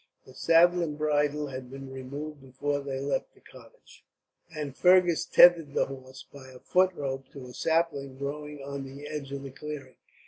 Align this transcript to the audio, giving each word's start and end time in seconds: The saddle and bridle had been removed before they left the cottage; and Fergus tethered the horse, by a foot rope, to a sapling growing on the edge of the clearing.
The 0.25 0.33
saddle 0.33 0.81
and 0.81 0.97
bridle 0.97 1.49
had 1.49 1.69
been 1.69 1.91
removed 1.91 2.41
before 2.41 2.79
they 2.79 2.99
left 2.99 3.35
the 3.35 3.39
cottage; 3.39 4.03
and 4.49 4.75
Fergus 4.75 5.25
tethered 5.25 5.75
the 5.75 5.85
horse, 5.85 6.25
by 6.33 6.49
a 6.49 6.57
foot 6.57 6.95
rope, 6.95 7.25
to 7.33 7.45
a 7.45 7.53
sapling 7.53 8.17
growing 8.17 8.63
on 8.63 8.83
the 8.83 9.05
edge 9.07 9.31
of 9.31 9.43
the 9.43 9.51
clearing. 9.51 9.97